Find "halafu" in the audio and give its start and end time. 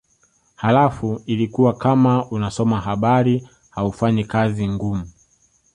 0.55-1.21